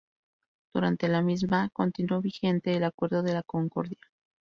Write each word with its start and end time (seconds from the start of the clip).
Durante 0.73 1.07
la 1.07 1.21
misma, 1.21 1.69
continuó 1.71 2.21
vigente 2.21 2.75
el 2.75 2.83
Acuerdo 2.85 3.21
de 3.21 3.33
la 3.33 3.43
Concordia. 3.43 3.99